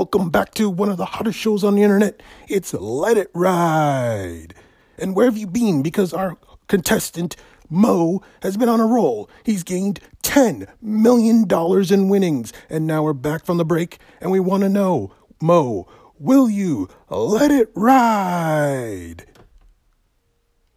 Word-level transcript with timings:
Welcome 0.00 0.30
back 0.30 0.54
to 0.54 0.70
one 0.70 0.88
of 0.88 0.96
the 0.96 1.04
hottest 1.04 1.38
shows 1.38 1.62
on 1.62 1.74
the 1.74 1.82
internet. 1.82 2.22
It's 2.48 2.72
Let 2.72 3.18
It 3.18 3.30
Ride. 3.34 4.54
And 4.96 5.14
where 5.14 5.26
have 5.26 5.36
you 5.36 5.46
been? 5.46 5.82
Because 5.82 6.14
our 6.14 6.38
contestant, 6.68 7.36
Mo, 7.68 8.22
has 8.42 8.56
been 8.56 8.70
on 8.70 8.80
a 8.80 8.86
roll. 8.86 9.28
He's 9.44 9.62
gained 9.62 10.00
$10 10.22 10.68
million 10.80 11.46
in 11.92 12.08
winnings. 12.08 12.50
And 12.70 12.86
now 12.86 13.02
we're 13.02 13.12
back 13.12 13.44
from 13.44 13.58
the 13.58 13.64
break, 13.66 13.98
and 14.22 14.30
we 14.30 14.40
want 14.40 14.62
to 14.62 14.70
know, 14.70 15.12
Mo, 15.38 15.86
will 16.18 16.48
you 16.48 16.88
let 17.10 17.50
it 17.50 17.70
ride? 17.74 19.26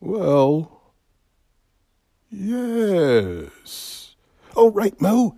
Well, 0.02 0.82
yes. 2.30 4.16
Oh, 4.54 4.70
right, 4.72 5.00
Mo. 5.00 5.38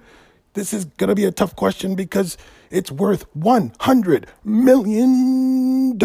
This 0.55 0.73
is 0.73 0.85
going 0.85 1.09
to 1.09 1.15
be 1.15 1.25
a 1.25 1.31
tough 1.31 1.55
question 1.55 1.93
because 1.93 2.35
it's 2.75 2.91
worth 2.91 3.25
$100 3.33 4.25
million. 4.43 5.97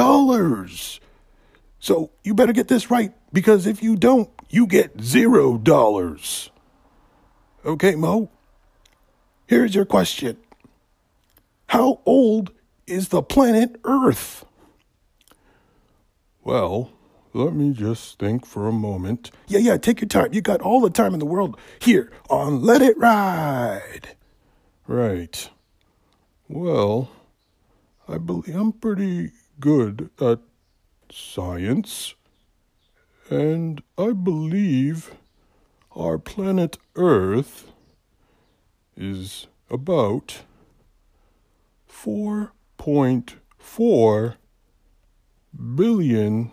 So 1.80 2.10
you 2.22 2.34
better 2.34 2.52
get 2.52 2.68
this 2.68 2.90
right 2.90 3.12
because 3.32 3.66
if 3.66 3.82
you 3.82 3.96
don't, 3.96 4.30
you 4.48 4.66
get 4.66 5.00
zero 5.00 5.59
dollars. 5.59 6.50
Okay, 7.64 7.96
Mo? 7.96 8.30
Here's 9.46 9.74
your 9.74 9.84
question 9.84 10.36
How 11.66 12.00
old 12.06 12.52
is 12.87 13.09
the 13.09 13.23
planet 13.23 13.80
Earth? 13.84 14.45
Well, 16.45 16.92
let 17.32 17.52
me 17.52 17.73
just 17.73 18.18
think 18.18 18.46
for 18.46 18.68
a 18.68 18.73
moment. 18.73 19.32
Yeah, 19.48 19.59
yeah, 19.59 19.76
take 19.76 20.00
your 20.00 20.09
time. 20.09 20.32
You 20.32 20.40
got 20.40 20.60
all 20.60 20.80
the 20.80 20.90
time 20.90 21.14
in 21.14 21.20
the 21.20 21.26
world 21.26 21.59
here 21.80 22.12
on 22.28 22.62
Let 22.62 22.80
It 22.80 22.96
Ride. 22.96 24.16
Right. 24.87 25.50
Well, 26.52 27.12
I 28.09 28.18
believe 28.18 28.56
I'm 28.56 28.72
pretty 28.72 29.30
good 29.60 30.10
at 30.20 30.40
science, 31.09 32.16
and 33.30 33.80
I 33.96 34.10
believe 34.10 35.15
our 35.95 36.18
planet 36.18 36.76
Earth 36.96 37.71
is 38.96 39.46
about 39.71 40.43
4.4 41.88 44.34
billion 45.76 46.51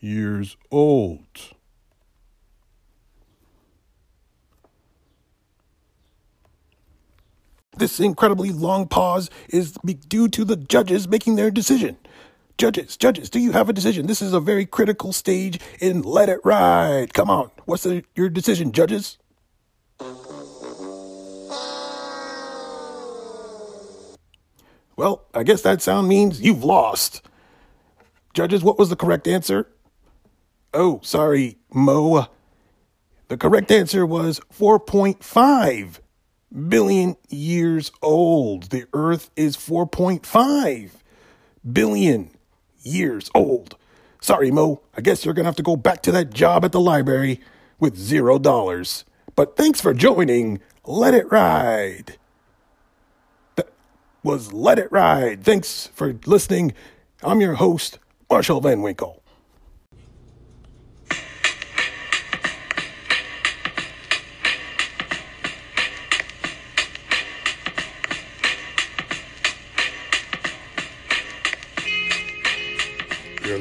years 0.00 0.56
old. 0.70 1.54
This 7.76 8.00
incredibly 8.00 8.50
long 8.50 8.88
pause 8.88 9.30
is 9.48 9.72
due 10.08 10.28
to 10.28 10.44
the 10.44 10.56
judges 10.56 11.08
making 11.08 11.36
their 11.36 11.50
decision. 11.50 11.96
Judges, 12.58 12.96
judges, 12.96 13.30
do 13.30 13.38
you 13.38 13.52
have 13.52 13.68
a 13.68 13.72
decision? 13.72 14.06
This 14.06 14.20
is 14.20 14.32
a 14.34 14.40
very 14.40 14.66
critical 14.66 15.12
stage 15.12 15.58
in 15.80 16.02
Let 16.02 16.28
It 16.28 16.40
Ride. 16.44 17.14
Come 17.14 17.30
on. 17.30 17.50
What's 17.64 17.84
the, 17.84 18.04
your 18.14 18.28
decision, 18.28 18.72
judges? 18.72 19.18
Well, 24.96 25.24
I 25.32 25.44
guess 25.44 25.62
that 25.62 25.80
sound 25.80 26.08
means 26.08 26.42
you've 26.42 26.64
lost. 26.64 27.22
Judges, 28.34 28.62
what 28.62 28.78
was 28.78 28.90
the 28.90 28.96
correct 28.96 29.26
answer? 29.26 29.66
Oh, 30.74 31.00
sorry, 31.02 31.56
Mo. 31.72 32.26
The 33.28 33.38
correct 33.38 33.70
answer 33.70 34.04
was 34.04 34.40
4.5 34.52 36.00
billion 36.68 37.16
years 37.28 37.92
old. 38.02 38.70
The 38.70 38.86
Earth 38.92 39.30
is 39.36 39.56
4.5 39.56 40.90
billion 41.72 42.30
years 42.82 43.30
old. 43.34 43.76
Sorry, 44.20 44.50
Mo. 44.50 44.82
I 44.96 45.00
guess 45.00 45.24
you're 45.24 45.34
going 45.34 45.44
to 45.44 45.48
have 45.48 45.56
to 45.56 45.62
go 45.62 45.76
back 45.76 46.02
to 46.02 46.12
that 46.12 46.32
job 46.32 46.64
at 46.64 46.72
the 46.72 46.80
library 46.80 47.40
with 47.78 47.96
zero 47.96 48.38
dollars. 48.38 49.04
But 49.36 49.56
thanks 49.56 49.80
for 49.80 49.94
joining 49.94 50.60
Let 50.84 51.14
It 51.14 51.30
Ride. 51.30 52.16
That 53.56 53.70
was 54.22 54.52
Let 54.52 54.78
It 54.78 54.92
Ride. 54.92 55.42
Thanks 55.44 55.88
for 55.94 56.14
listening. 56.26 56.74
I'm 57.22 57.40
your 57.40 57.54
host, 57.54 57.98
Marshall 58.30 58.60
Van 58.60 58.82
Winkle. 58.82 59.19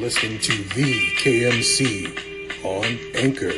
Listening 0.09 0.39
to 0.39 0.63
the 0.73 1.11
KMC 1.17 2.65
on 2.65 2.97
Anchor. 3.13 3.53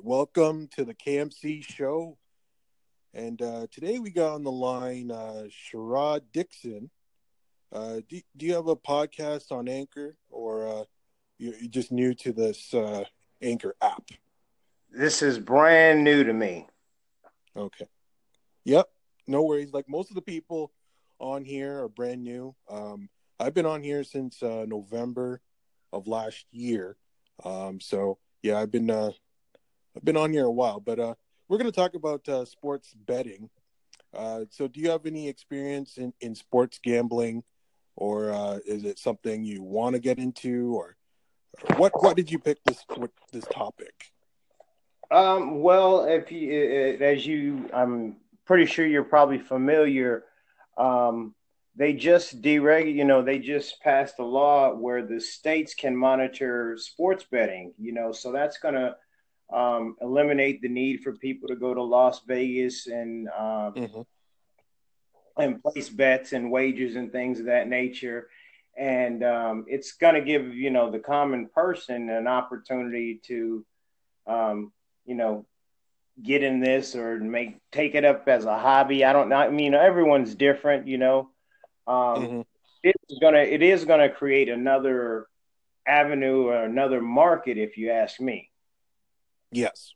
Welcome 0.00 0.68
to 0.76 0.84
the 0.84 0.94
KMC 0.94 1.64
show. 1.64 2.16
And 3.12 3.42
uh, 3.42 3.66
today 3.72 3.98
we 3.98 4.10
got 4.10 4.34
on 4.34 4.44
the 4.44 4.52
line 4.52 5.10
uh, 5.10 5.48
Sherrod 5.48 6.20
Dixon. 6.32 6.88
Uh, 7.72 7.96
do, 8.08 8.20
do 8.36 8.46
you 8.46 8.54
have 8.54 8.68
a 8.68 8.76
podcast 8.76 9.50
on 9.50 9.66
Anchor 9.66 10.16
or 10.30 10.68
uh, 10.68 10.84
you, 11.38 11.52
you're 11.58 11.68
just 11.68 11.90
new 11.90 12.14
to 12.14 12.32
this 12.32 12.72
uh, 12.72 13.02
Anchor 13.42 13.74
app? 13.82 14.04
This 14.92 15.20
is 15.20 15.40
brand 15.40 16.04
new 16.04 16.22
to 16.22 16.32
me. 16.32 16.68
Okay. 17.56 17.88
Yep. 18.62 18.88
No 19.26 19.42
worries. 19.42 19.72
Like 19.72 19.88
most 19.88 20.12
of 20.12 20.14
the 20.14 20.22
people 20.22 20.70
on 21.18 21.44
here 21.44 21.82
are 21.82 21.88
brand 21.88 22.22
new. 22.22 22.54
Um, 22.70 23.08
I've 23.38 23.54
been 23.54 23.66
on 23.66 23.82
here 23.82 24.04
since 24.04 24.42
uh, 24.42 24.64
November 24.66 25.40
of 25.92 26.06
last 26.06 26.46
year. 26.50 26.96
Um, 27.44 27.80
so 27.80 28.18
yeah, 28.42 28.58
I've 28.58 28.70
been 28.70 28.90
uh, 28.90 29.10
I've 29.96 30.04
been 30.04 30.16
on 30.16 30.32
here 30.32 30.44
a 30.44 30.50
while, 30.50 30.80
but 30.80 30.98
uh, 30.98 31.14
we're 31.48 31.58
going 31.58 31.70
to 31.70 31.76
talk 31.76 31.94
about 31.94 32.28
uh, 32.28 32.44
sports 32.44 32.94
betting. 33.06 33.50
Uh, 34.14 34.44
so, 34.50 34.68
do 34.68 34.80
you 34.80 34.90
have 34.90 35.06
any 35.06 35.28
experience 35.28 35.98
in, 35.98 36.12
in 36.20 36.34
sports 36.34 36.78
gambling, 36.82 37.42
or 37.96 38.30
uh, 38.30 38.58
is 38.66 38.84
it 38.84 38.98
something 38.98 39.44
you 39.44 39.62
want 39.62 39.94
to 39.94 40.00
get 40.00 40.18
into, 40.18 40.74
or, 40.74 40.96
or 41.62 41.76
what? 41.76 41.92
What 42.02 42.16
did 42.16 42.30
you 42.30 42.38
pick 42.38 42.62
this 42.64 42.84
this 43.32 43.44
topic? 43.52 44.12
Um, 45.10 45.60
well, 45.60 46.04
if 46.04 46.32
you, 46.32 46.98
as 47.00 47.26
you, 47.26 47.68
I'm 47.72 48.16
pretty 48.44 48.66
sure 48.66 48.86
you're 48.86 49.04
probably 49.04 49.38
familiar 49.38 50.24
um, 50.76 51.34
they 51.76 51.92
just 51.92 52.40
dereg, 52.40 52.94
you 52.94 53.04
know, 53.04 53.22
they 53.22 53.38
just 53.38 53.80
passed 53.82 54.18
a 54.18 54.24
law 54.24 54.74
where 54.74 55.04
the 55.04 55.20
states 55.20 55.74
can 55.74 55.94
monitor 55.94 56.76
sports 56.78 57.24
betting, 57.30 57.74
you 57.78 57.92
know, 57.92 58.12
so 58.12 58.32
that's 58.32 58.58
going 58.58 58.74
to 58.74 58.96
um, 59.54 59.96
eliminate 60.00 60.62
the 60.62 60.68
need 60.68 61.02
for 61.02 61.12
people 61.12 61.48
to 61.48 61.56
go 61.56 61.74
to 61.74 61.82
Las 61.82 62.22
Vegas 62.26 62.86
and 62.86 63.28
um, 63.28 63.74
mm-hmm. 63.74 64.00
and 65.36 65.62
place 65.62 65.88
bets 65.88 66.32
and 66.32 66.50
wagers 66.50 66.96
and 66.96 67.12
things 67.12 67.40
of 67.40 67.46
that 67.46 67.68
nature. 67.68 68.28
And 68.76 69.22
um, 69.22 69.64
it's 69.68 69.92
going 69.92 70.14
to 70.14 70.20
give 70.20 70.54
you 70.54 70.70
know 70.70 70.90
the 70.90 70.98
common 70.98 71.48
person 71.54 72.10
an 72.10 72.26
opportunity 72.26 73.20
to, 73.26 73.64
um, 74.26 74.72
you 75.04 75.14
know, 75.14 75.46
get 76.22 76.42
in 76.42 76.60
this 76.60 76.94
or 76.94 77.18
make 77.18 77.58
take 77.70 77.94
it 77.94 78.04
up 78.04 78.28
as 78.28 78.44
a 78.44 78.58
hobby. 78.58 79.04
I 79.04 79.12
don't 79.12 79.28
know. 79.28 79.36
I 79.36 79.50
mean, 79.50 79.74
everyone's 79.74 80.34
different, 80.34 80.88
you 80.88 80.98
know. 80.98 81.30
Um, 81.86 81.94
mm-hmm. 81.94 82.40
It's 82.82 83.18
gonna 83.20 83.38
it 83.38 83.62
is 83.62 83.84
gonna 83.84 84.08
create 84.08 84.48
another 84.48 85.26
avenue 85.86 86.46
or 86.46 86.64
another 86.64 87.00
market, 87.00 87.58
if 87.58 87.76
you 87.76 87.90
ask 87.90 88.20
me. 88.20 88.50
Yes. 89.52 89.92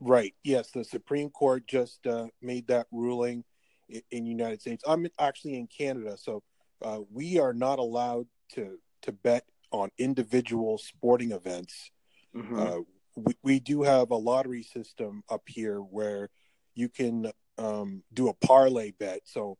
Right. 0.00 0.34
Yes, 0.44 0.70
the 0.70 0.84
Supreme 0.84 1.30
Court 1.30 1.66
just 1.66 2.06
uh, 2.06 2.28
made 2.40 2.68
that 2.68 2.86
ruling 2.92 3.44
in, 3.88 4.02
in 4.10 4.26
United 4.26 4.60
States. 4.60 4.84
I'm 4.86 5.06
actually 5.18 5.56
in 5.56 5.66
Canada, 5.66 6.16
so 6.16 6.42
uh, 6.82 7.00
we 7.10 7.38
are 7.38 7.52
not 7.52 7.78
allowed 7.78 8.26
to 8.54 8.78
to 9.02 9.12
bet 9.12 9.44
on 9.70 9.90
individual 9.98 10.78
sporting 10.78 11.32
events. 11.32 11.90
Mm-hmm. 12.34 12.58
Uh, 12.58 12.78
we, 13.24 13.36
we 13.42 13.60
do 13.60 13.82
have 13.82 14.10
a 14.10 14.16
lottery 14.16 14.62
system 14.62 15.22
up 15.28 15.42
here 15.46 15.78
where 15.78 16.30
you 16.74 16.88
can 16.88 17.30
um, 17.58 18.02
do 18.12 18.28
a 18.28 18.34
parlay 18.34 18.92
bet. 18.92 19.20
So 19.24 19.58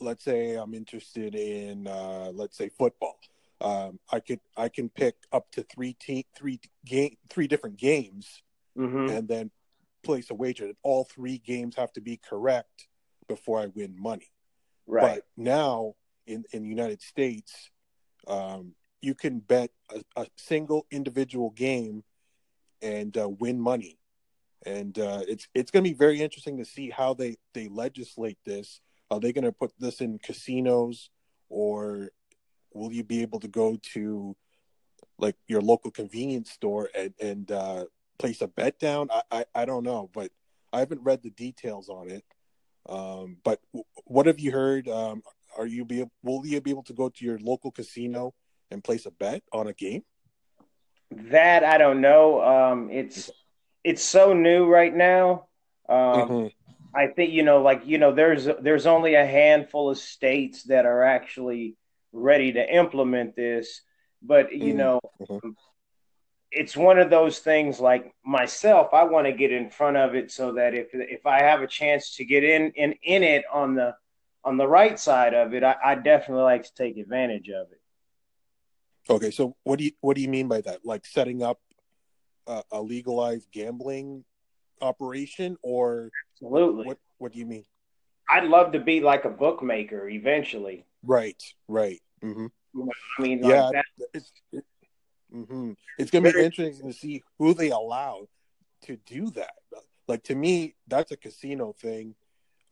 let's 0.00 0.24
say 0.24 0.54
I'm 0.54 0.74
interested 0.74 1.34
in 1.34 1.86
uh, 1.86 2.30
let's 2.32 2.56
say 2.56 2.68
football. 2.68 3.18
Um, 3.60 3.98
I 4.10 4.20
could 4.20 4.40
I 4.56 4.68
can 4.68 4.88
pick 4.88 5.16
up 5.32 5.50
to 5.52 5.62
three 5.62 5.94
te- 5.94 6.26
three 6.36 6.60
game 6.84 7.16
three 7.30 7.46
different 7.46 7.76
games 7.76 8.42
mm-hmm. 8.76 9.08
and 9.08 9.28
then 9.28 9.50
place 10.02 10.30
a 10.30 10.34
wager. 10.34 10.66
That 10.66 10.76
all 10.82 11.04
three 11.04 11.38
games 11.38 11.76
have 11.76 11.92
to 11.94 12.00
be 12.00 12.16
correct 12.16 12.88
before 13.28 13.60
I 13.60 13.66
win 13.66 13.96
money. 13.98 14.30
Right. 14.86 15.14
But 15.14 15.26
now 15.36 15.94
in 16.26 16.44
in 16.52 16.62
the 16.62 16.68
United 16.68 17.02
States, 17.02 17.70
um, 18.26 18.74
you 19.00 19.14
can 19.14 19.38
bet 19.38 19.70
a, 19.90 20.22
a 20.22 20.26
single 20.36 20.86
individual 20.90 21.50
game 21.50 22.04
and 22.84 23.16
uh, 23.18 23.28
win 23.28 23.60
money. 23.60 23.98
and 24.66 24.98
uh, 24.98 25.22
it's 25.28 25.48
it's 25.54 25.70
going 25.70 25.84
to 25.84 25.90
be 25.90 25.96
very 25.96 26.20
interesting 26.20 26.58
to 26.58 26.64
see 26.64 26.90
how 26.90 27.14
they 27.14 27.36
they 27.54 27.68
legislate 27.68 28.38
this. 28.46 28.80
Are 29.10 29.20
they 29.20 29.32
going 29.32 29.44
to 29.44 29.52
put 29.52 29.72
this 29.78 30.00
in 30.00 30.18
casinos, 30.18 31.10
or 31.48 32.10
will 32.74 32.92
you 32.92 33.04
be 33.04 33.22
able 33.22 33.40
to 33.40 33.48
go 33.48 33.78
to 33.94 34.36
like 35.18 35.36
your 35.48 35.60
local 35.62 35.90
convenience 35.90 36.50
store 36.50 36.90
and 36.96 37.14
and 37.20 37.50
uh, 37.52 37.84
place 38.18 38.42
a 38.42 38.48
bet 38.48 38.78
down? 38.78 39.08
I, 39.12 39.22
I, 39.30 39.44
I 39.54 39.64
don't 39.66 39.84
know, 39.84 40.10
but 40.14 40.30
I 40.72 40.80
haven't 40.80 41.02
read 41.02 41.22
the 41.22 41.30
details 41.30 41.88
on 41.88 42.10
it. 42.10 42.24
Um, 42.88 43.38
but 43.44 43.60
w- 43.72 43.84
what 44.06 44.26
have 44.26 44.40
you 44.40 44.52
heard? 44.52 44.88
Um, 44.88 45.22
are 45.58 45.66
you 45.66 45.84
be 45.84 46.04
will 46.22 46.46
you 46.46 46.60
be 46.60 46.70
able 46.70 46.84
to 46.84 46.94
go 46.94 47.08
to 47.10 47.24
your 47.24 47.38
local 47.38 47.70
casino 47.70 48.34
and 48.70 48.84
place 48.84 49.06
a 49.06 49.10
bet 49.10 49.42
on 49.52 49.68
a 49.68 49.72
game? 49.74 50.02
That 51.30 51.64
I 51.64 51.78
don't 51.78 52.00
know. 52.00 52.42
Um, 52.42 52.90
it's 52.90 53.30
it's 53.84 54.02
so 54.02 54.32
new 54.32 54.66
right 54.66 54.94
now. 54.94 55.46
Um, 55.88 55.96
mm-hmm. 55.96 56.46
I 56.94 57.08
think 57.08 57.32
you 57.32 57.42
know, 57.42 57.62
like 57.62 57.82
you 57.84 57.98
know, 57.98 58.12
there's 58.12 58.48
there's 58.60 58.86
only 58.86 59.14
a 59.14 59.26
handful 59.26 59.90
of 59.90 59.98
states 59.98 60.64
that 60.64 60.86
are 60.86 61.02
actually 61.02 61.76
ready 62.12 62.52
to 62.52 62.74
implement 62.74 63.36
this, 63.36 63.82
but 64.22 64.52
you 64.52 64.68
mm-hmm. 64.68 64.76
know, 64.76 65.00
mm-hmm. 65.20 65.50
it's 66.50 66.76
one 66.76 66.98
of 66.98 67.10
those 67.10 67.38
things. 67.38 67.80
Like 67.80 68.12
myself, 68.24 68.94
I 68.94 69.04
want 69.04 69.26
to 69.26 69.32
get 69.32 69.52
in 69.52 69.70
front 69.70 69.96
of 69.96 70.14
it 70.14 70.30
so 70.30 70.52
that 70.52 70.74
if 70.74 70.88
if 70.92 71.26
I 71.26 71.42
have 71.42 71.62
a 71.62 71.66
chance 71.66 72.16
to 72.16 72.24
get 72.24 72.44
in 72.44 72.72
in 72.72 72.94
in 73.02 73.22
it 73.22 73.44
on 73.52 73.74
the 73.74 73.94
on 74.44 74.56
the 74.56 74.68
right 74.68 74.98
side 74.98 75.34
of 75.34 75.54
it, 75.54 75.64
I, 75.64 75.76
I 75.84 75.94
definitely 75.96 76.44
like 76.44 76.64
to 76.64 76.74
take 76.74 76.96
advantage 76.96 77.48
of 77.48 77.70
it. 77.72 77.80
Okay, 79.08 79.30
so 79.30 79.56
what 79.64 79.78
do 79.78 79.84
you 79.84 79.92
what 80.00 80.16
do 80.16 80.22
you 80.22 80.28
mean 80.28 80.48
by 80.48 80.60
that? 80.62 80.84
Like 80.84 81.04
setting 81.04 81.42
up 81.42 81.60
a, 82.46 82.62
a 82.72 82.80
legalized 82.80 83.50
gambling 83.52 84.24
operation, 84.80 85.56
or 85.62 86.10
absolutely? 86.32 86.86
What 86.86 86.98
What 87.18 87.32
do 87.32 87.38
you 87.38 87.46
mean? 87.46 87.64
I'd 88.28 88.44
love 88.44 88.72
to 88.72 88.80
be 88.80 89.00
like 89.00 89.24
a 89.26 89.30
bookmaker 89.30 90.08
eventually. 90.08 90.86
Right, 91.02 91.42
right. 91.68 92.00
Mm-hmm. 92.22 92.46
You 92.74 92.84
know, 92.86 92.92
I 93.18 93.22
mean, 93.22 93.44
yeah, 93.44 93.68
like 93.68 93.84
it's 94.14 94.32
it, 94.52 94.64
mm-hmm. 95.32 95.72
it's 95.98 96.10
gonna 96.10 96.32
be 96.32 96.42
interesting 96.42 96.90
to 96.90 96.96
see 96.96 97.22
who 97.38 97.52
they 97.52 97.70
allow 97.70 98.28
to 98.86 98.96
do 99.06 99.30
that. 99.32 99.52
Like 100.08 100.24
to 100.24 100.34
me, 100.34 100.76
that's 100.88 101.12
a 101.12 101.16
casino 101.16 101.72
thing. 101.72 102.14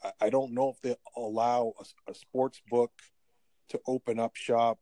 I, 0.02 0.12
I 0.22 0.30
don't 0.30 0.52
know 0.52 0.70
if 0.70 0.80
they 0.80 0.96
allow 1.14 1.74
a, 1.78 2.10
a 2.10 2.14
sports 2.14 2.62
book 2.70 2.92
to 3.68 3.80
open 3.86 4.18
up 4.18 4.34
shop 4.34 4.78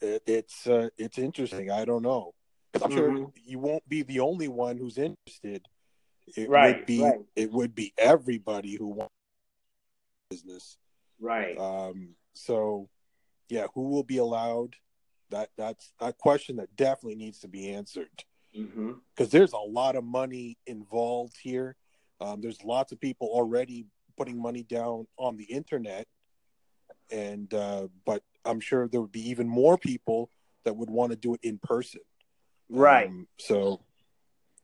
it, 0.00 0.22
it's 0.26 0.66
uh, 0.66 0.88
it's 0.98 1.18
interesting. 1.18 1.70
I 1.70 1.84
don't 1.84 2.02
know. 2.02 2.32
I'm 2.74 2.82
mm-hmm. 2.82 2.96
sure 2.96 3.32
you 3.44 3.58
won't 3.58 3.88
be 3.88 4.02
the 4.02 4.20
only 4.20 4.48
one 4.48 4.76
who's 4.76 4.98
interested. 4.98 5.66
It 6.36 6.48
right, 6.48 6.78
would 6.78 6.86
be 6.86 7.02
right. 7.02 7.18
it 7.34 7.50
would 7.50 7.74
be 7.74 7.92
everybody 7.98 8.76
who 8.76 8.88
wants 8.88 9.14
business. 10.30 10.76
Right. 11.20 11.58
Um. 11.58 12.14
So, 12.32 12.88
yeah, 13.48 13.66
who 13.74 13.88
will 13.88 14.04
be 14.04 14.18
allowed? 14.18 14.76
That 15.30 15.50
that's 15.56 15.92
a 16.00 16.12
question 16.12 16.56
that 16.56 16.74
definitely 16.76 17.16
needs 17.16 17.40
to 17.40 17.48
be 17.48 17.70
answered. 17.72 18.24
Because 18.52 18.68
mm-hmm. 18.72 19.24
there's 19.30 19.52
a 19.52 19.58
lot 19.58 19.96
of 19.96 20.04
money 20.04 20.58
involved 20.66 21.36
here. 21.40 21.76
Um, 22.20 22.40
there's 22.40 22.62
lots 22.64 22.92
of 22.92 23.00
people 23.00 23.28
already 23.28 23.86
putting 24.16 24.40
money 24.40 24.62
down 24.62 25.06
on 25.16 25.36
the 25.36 25.44
internet, 25.44 26.06
and 27.10 27.52
uh, 27.54 27.88
but 28.04 28.22
I'm 28.44 28.60
sure 28.60 28.88
there 28.88 29.00
would 29.00 29.12
be 29.12 29.30
even 29.30 29.48
more 29.48 29.78
people 29.78 30.30
that 30.64 30.76
would 30.76 30.90
want 30.90 31.12
to 31.12 31.16
do 31.16 31.34
it 31.34 31.40
in 31.42 31.58
person. 31.58 32.00
Right. 32.68 33.08
Um, 33.08 33.26
so, 33.38 33.80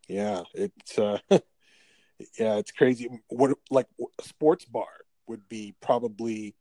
yeah, 0.08 0.42
it's 0.54 0.98
uh, 0.98 1.18
yeah, 1.30 2.56
it's 2.56 2.72
crazy. 2.72 3.08
What 3.28 3.56
like 3.70 3.86
a 4.00 4.22
sports 4.22 4.64
bar 4.64 4.86
would 5.26 5.48
be 5.48 5.74
probably 5.80 6.54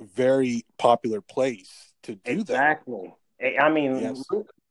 a 0.00 0.04
very 0.04 0.64
popular 0.78 1.20
place 1.20 1.94
to 2.04 2.14
do 2.16 2.40
exactly. 2.40 3.14
that. 3.40 3.46
Exactly. 3.46 3.58
I 3.58 3.70
mean, 3.70 3.98
yes. 3.98 4.22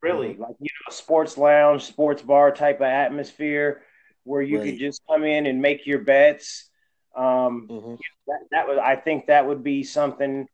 really, 0.01 0.29
mm-hmm. 0.29 0.41
like 0.44 0.56
you 0.59 0.69
know, 0.88 0.94
sports 0.94 1.38
lounge, 1.38 1.83
sports 1.83 2.21
bar 2.21 2.51
type 2.51 2.77
of 2.77 2.88
atmosphere 2.88 3.81
where 4.24 4.41
you 4.41 4.59
right. 4.59 4.71
could 4.71 4.79
just 4.79 5.01
come 5.09 5.24
in 5.24 5.45
and 5.45 5.62
make 5.62 5.86
your 5.86 6.00
bets. 6.00 6.69
Um, 7.15 7.68
mm-hmm. 7.69 7.95
that, 8.27 8.39
that 8.51 8.68
was, 8.68 8.79
I 8.81 8.95
think, 8.95 9.27
that 9.27 9.47
would 9.47 9.63
be 9.63 9.83
something 9.83 10.47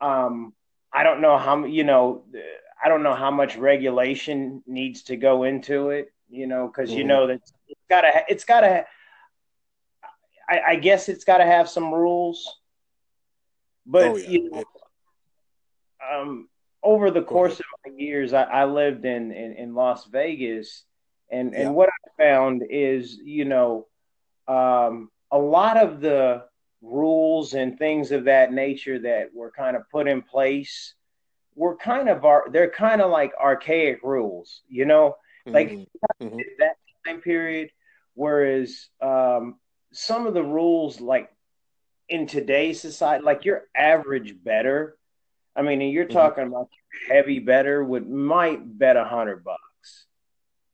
um, 0.00 0.52
I 0.94 1.02
don't 1.02 1.20
know 1.20 1.36
how 1.36 1.64
you 1.64 1.84
know 1.84 2.24
I 2.82 2.88
don't 2.88 3.02
know 3.02 3.14
how 3.14 3.30
much 3.30 3.56
regulation 3.56 4.62
needs 4.66 5.02
to 5.04 5.16
go 5.16 5.42
into 5.42 5.90
it. 5.90 6.12
You 6.30 6.46
know, 6.46 6.66
because 6.68 6.90
mm-hmm. 6.90 6.98
you 6.98 7.04
know 7.04 7.26
that 7.26 7.40
it's 7.68 7.82
gotta 7.90 8.24
it's 8.28 8.44
gotta. 8.44 8.86
I, 10.48 10.60
I 10.68 10.76
guess 10.76 11.08
it's 11.08 11.24
got 11.24 11.38
to 11.38 11.44
have 11.46 11.70
some 11.70 11.92
rules, 11.92 12.58
but 13.86 14.04
oh, 14.04 14.16
yeah. 14.16 14.28
you 14.28 14.50
know, 14.50 14.64
um, 16.12 16.48
over 16.82 17.10
the 17.10 17.22
course 17.22 17.58
of 17.58 17.64
my 17.86 17.92
years, 17.96 18.34
I, 18.34 18.42
I 18.42 18.64
lived 18.66 19.04
in, 19.06 19.32
in, 19.32 19.52
in 19.54 19.74
Las 19.74 20.04
Vegas, 20.06 20.84
and 21.30 21.52
yeah. 21.52 21.60
and 21.60 21.74
what 21.74 21.88
I 21.88 22.22
found 22.22 22.62
is, 22.68 23.16
you 23.16 23.46
know, 23.46 23.86
um, 24.46 25.10
a 25.30 25.38
lot 25.38 25.78
of 25.78 26.00
the 26.00 26.44
rules 26.84 27.54
and 27.54 27.78
things 27.78 28.12
of 28.12 28.24
that 28.24 28.52
nature 28.52 28.98
that 28.98 29.34
were 29.34 29.50
kind 29.50 29.76
of 29.76 29.88
put 29.90 30.06
in 30.06 30.22
place 30.22 30.94
were 31.54 31.76
kind 31.76 32.08
of 32.08 32.24
our 32.24 32.46
they're 32.50 32.70
kind 32.70 33.00
of 33.00 33.10
like 33.10 33.32
archaic 33.40 34.00
rules 34.02 34.62
you 34.68 34.84
know 34.84 35.16
like 35.46 35.70
mm-hmm. 35.70 36.26
mm-hmm. 36.26 36.38
that 36.58 36.76
time 37.06 37.20
period 37.20 37.70
whereas 38.14 38.88
um, 39.00 39.56
some 39.92 40.26
of 40.26 40.34
the 40.34 40.42
rules 40.42 41.00
like 41.00 41.30
in 42.08 42.26
today's 42.26 42.80
society 42.80 43.24
like 43.24 43.44
your 43.44 43.62
average 43.74 44.34
bettor 44.44 44.96
i 45.56 45.62
mean 45.62 45.80
you're 45.80 46.04
mm-hmm. 46.04 46.12
talking 46.12 46.46
about 46.46 46.68
heavy 47.08 47.38
bettor 47.38 47.82
would 47.82 48.08
might 48.08 48.78
bet 48.78 48.96
a 48.96 49.04
hundred 49.04 49.42
bucks 49.42 50.06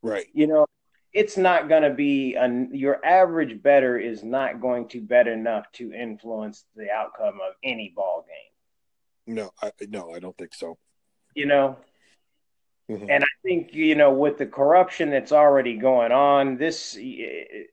right 0.03 0.27
you 0.33 0.47
know 0.47 0.67
it's 1.13 1.37
not 1.37 1.69
going 1.69 1.83
to 1.83 1.91
be 1.91 2.35
a, 2.35 2.67
your 2.73 3.05
average 3.05 3.63
bettor 3.63 3.99
is 3.99 4.23
not 4.23 4.61
going 4.61 4.89
to 4.89 5.01
bet 5.01 5.27
enough 5.27 5.71
to 5.73 5.93
influence 5.93 6.65
the 6.77 6.91
outcome 6.91 7.41
of 7.47 7.55
any 7.65 7.93
ball 7.95 8.25
game. 8.27 9.35
No, 9.37 9.51
I 9.63 9.73
no, 9.89 10.13
I 10.15 10.19
don't 10.19 10.37
think 10.37 10.55
so. 10.55 10.79
You 11.35 11.47
know, 11.47 11.77
mm-hmm. 12.91 13.11
and 13.11 13.25
I 13.25 13.29
think 13.45 13.75
you 13.75 13.95
know 13.95 14.13
with 14.13 14.39
the 14.39 14.47
corruption 14.47 15.11
that's 15.11 15.33
already 15.33 15.77
going 15.77 16.13
on, 16.13 16.57
this. 16.57 16.97
It, 16.99 17.69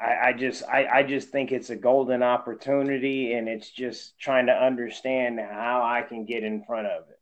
I, 0.00 0.28
I 0.28 0.32
just 0.32 0.64
I, 0.64 0.86
I 0.86 1.02
just 1.04 1.28
think 1.28 1.52
it's 1.52 1.70
a 1.70 1.76
golden 1.76 2.22
opportunity 2.24 3.34
and 3.34 3.48
it's 3.48 3.70
just 3.70 4.18
trying 4.18 4.46
to 4.46 4.52
understand 4.52 5.38
how 5.38 5.82
I 5.84 6.02
can 6.02 6.24
get 6.24 6.42
in 6.42 6.64
front 6.64 6.88
of 6.88 7.04
it. 7.08 7.20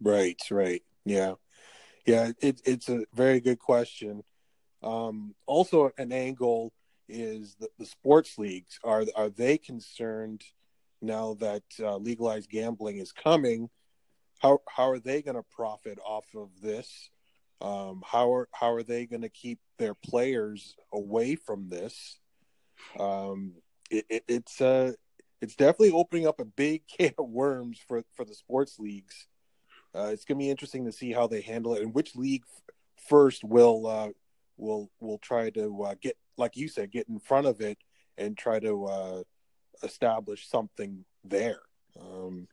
Right, 0.00 0.40
right. 0.50 0.82
Yeah. 1.06 1.34
Yeah, 2.06 2.30
it, 2.40 2.62
it's 2.64 2.88
a 2.88 3.04
very 3.12 3.40
good 3.40 3.58
question. 3.58 4.22
Um, 4.82 5.34
also, 5.46 5.90
an 5.98 6.12
angle 6.12 6.72
is 7.08 7.56
the, 7.58 7.86
sports 7.86 8.38
leagues 8.38 8.78
are 8.84 9.04
are 9.16 9.28
they 9.28 9.58
concerned 9.58 10.42
now 11.02 11.34
that 11.40 11.62
uh, 11.80 11.96
legalized 11.96 12.48
gambling 12.48 12.98
is 12.98 13.12
coming? 13.12 13.68
How 14.38 14.60
how 14.68 14.90
are 14.90 15.00
they 15.00 15.22
going 15.22 15.36
to 15.36 15.44
profit 15.50 15.98
off 16.04 16.26
of 16.36 16.50
this? 16.62 17.10
Um, 17.60 18.02
how 18.06 18.32
are 18.32 18.48
how 18.52 18.72
are 18.72 18.84
they 18.84 19.06
going 19.06 19.22
to 19.22 19.28
keep 19.28 19.58
their 19.78 19.94
players 19.94 20.76
away 20.92 21.34
from 21.34 21.68
this? 21.68 22.18
Um, 23.00 23.54
it, 23.90 24.04
it, 24.08 24.24
it's 24.28 24.60
uh, 24.60 24.92
it's 25.40 25.56
definitely 25.56 25.92
opening 25.92 26.28
up 26.28 26.38
a 26.38 26.44
big 26.44 26.82
can 26.98 27.14
of 27.18 27.28
worms 27.28 27.80
for 27.88 28.04
for 28.14 28.24
the 28.24 28.34
sports 28.34 28.78
leagues 28.78 29.26
uh, 29.96 30.08
it's 30.12 30.24
going 30.24 30.38
to 30.38 30.44
be 30.44 30.50
interesting 30.50 30.84
to 30.84 30.92
see 30.92 31.12
how 31.12 31.26
they 31.26 31.40
handle 31.40 31.74
it 31.74 31.82
and 31.82 31.94
which 31.94 32.14
league 32.14 32.44
f- 32.44 32.74
first 33.08 33.44
will 33.44 33.86
uh, 33.86 34.08
will 34.56 34.90
will 35.00 35.18
try 35.18 35.50
to 35.50 35.82
uh, 35.82 35.94
get, 36.00 36.16
like 36.36 36.56
you 36.56 36.68
said, 36.68 36.90
get 36.90 37.08
in 37.08 37.18
front 37.18 37.46
of 37.46 37.60
it 37.60 37.78
and 38.18 38.36
try 38.36 38.58
to 38.58 38.84
uh, 38.86 39.22
establish 39.82 40.48
something 40.48 41.04
there. 41.24 41.60
Um, 42.00 42.48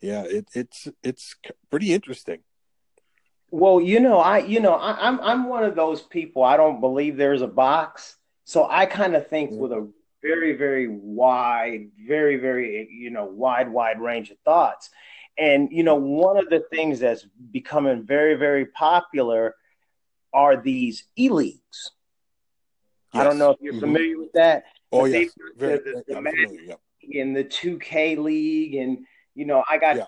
yeah, 0.00 0.24
it, 0.24 0.48
it's 0.54 0.88
it's 1.02 1.34
pretty 1.70 1.92
interesting. 1.92 2.40
Well, 3.50 3.80
you 3.80 4.00
know, 4.00 4.18
I 4.18 4.38
you 4.38 4.60
know 4.60 4.74
I, 4.74 5.08
I'm 5.08 5.20
I'm 5.20 5.48
one 5.48 5.64
of 5.64 5.76
those 5.76 6.02
people. 6.02 6.42
I 6.42 6.56
don't 6.56 6.80
believe 6.80 7.16
there's 7.16 7.42
a 7.42 7.46
box, 7.46 8.16
so 8.44 8.68
I 8.68 8.86
kind 8.86 9.14
of 9.14 9.28
think 9.28 9.50
mm-hmm. 9.50 9.60
with 9.60 9.72
a 9.72 9.88
very 10.22 10.56
very 10.56 10.88
wide, 10.88 11.88
very 12.06 12.36
very 12.36 12.88
you 12.90 13.10
know 13.10 13.24
wide 13.24 13.70
wide 13.70 14.00
range 14.00 14.30
of 14.30 14.38
thoughts. 14.44 14.90
And 15.36 15.68
you 15.72 15.82
know, 15.82 15.96
one 15.96 16.36
of 16.36 16.48
the 16.48 16.60
things 16.70 17.00
that's 17.00 17.26
becoming 17.50 18.04
very, 18.04 18.34
very 18.34 18.66
popular 18.66 19.54
are 20.32 20.56
these 20.56 21.04
e 21.16 21.28
leagues. 21.28 21.92
Yes. 23.12 23.20
I 23.20 23.24
don't 23.24 23.38
know 23.38 23.50
if 23.50 23.58
you're 23.60 23.72
mm-hmm. 23.72 23.80
familiar 23.80 24.18
with 24.18 24.32
that. 24.32 24.64
Oh 24.92 25.06
yes, 25.06 25.30
very, 25.56 25.78
the, 25.78 26.04
the, 26.06 26.14
the 26.14 26.76
in 27.02 27.32
the 27.32 27.44
2K 27.44 28.18
league, 28.18 28.74
and 28.74 28.98
you 29.34 29.44
know, 29.44 29.64
I 29.68 29.78
got 29.78 29.96
yeah. 29.96 30.04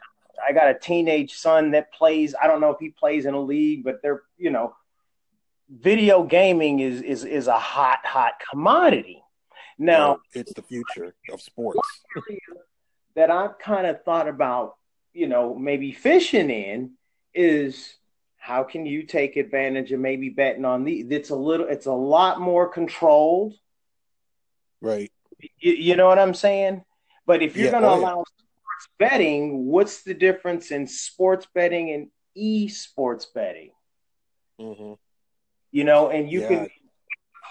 I 0.46 0.52
got 0.52 0.68
a 0.68 0.74
teenage 0.74 1.34
son 1.34 1.72
that 1.72 1.92
plays. 1.92 2.34
I 2.40 2.46
don't 2.46 2.60
know 2.60 2.70
if 2.70 2.78
he 2.78 2.90
plays 2.90 3.26
in 3.26 3.34
a 3.34 3.40
league, 3.40 3.84
but 3.84 4.02
they're 4.02 4.22
you 4.36 4.50
know, 4.50 4.74
video 5.70 6.22
gaming 6.22 6.80
is 6.80 7.02
is 7.02 7.24
is 7.24 7.46
a 7.46 7.58
hot 7.58 8.00
hot 8.04 8.34
commodity. 8.50 9.22
Now 9.78 10.14
Oh, 10.14 10.20
it's 10.34 10.52
the 10.54 10.62
future 10.62 11.14
of 11.30 11.40
sports. 11.40 11.80
that 13.14 13.30
I've 13.30 13.58
kind 13.58 13.86
of 13.86 14.02
thought 14.04 14.28
about, 14.28 14.76
you 15.16 15.26
know, 15.28 15.54
maybe 15.54 15.92
fishing 15.92 16.50
in 16.50 16.92
is 17.34 17.96
how 18.36 18.62
can 18.64 18.86
you 18.86 19.04
take 19.04 19.36
advantage 19.36 19.90
of 19.92 20.00
maybe 20.00 20.28
betting 20.28 20.64
on 20.66 20.84
the 20.84 21.00
it's 21.10 21.30
a 21.30 21.36
little 21.36 21.66
it's 21.68 21.86
a 21.86 21.92
lot 21.92 22.40
more 22.40 22.68
controlled. 22.68 23.54
Right. 24.80 25.10
You, 25.60 25.72
you 25.72 25.96
know 25.96 26.06
what 26.08 26.18
I'm 26.18 26.34
saying? 26.34 26.84
But 27.26 27.42
if 27.42 27.56
you're 27.56 27.68
Yeah, 27.68 27.70
going 27.70 27.82
to 27.82 27.88
oh, 27.88 27.94
allow 27.94 28.24
sports 28.24 28.88
betting, 28.98 29.66
what's 29.66 30.02
the 30.02 30.14
difference 30.14 30.70
in 30.70 30.86
sports 30.86 31.46
betting 31.54 31.90
and 31.90 32.08
esports 32.36 33.26
betting? 33.34 33.72
hmm 34.58 34.94
You 35.72 35.84
know, 35.84 36.10
and 36.10 36.30
you 36.30 36.40
Yeah. 36.40 36.48
can 36.48 36.68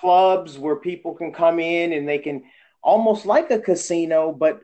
clubs 0.01 0.57
where 0.57 0.75
people 0.75 1.13
can 1.15 1.34
come 1.34 1.60
in 1.60 1.93
and 1.93 2.07
they 2.07 2.19
can 2.19 2.43
almost 2.84 3.25
like 3.25 3.51
a 3.51 3.60
casino, 3.60 4.31
but 4.31 4.62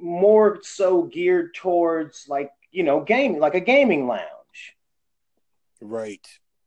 more 0.00 0.58
so 0.62 1.02
geared 1.02 1.54
towards 1.54 2.26
like 2.28 2.50
you 2.70 2.82
know 2.82 3.00
gaming, 3.00 3.40
like 3.40 3.54
a 3.54 3.60
gaming 3.60 4.06
lounge. 4.06 4.28
Right. 5.80 6.26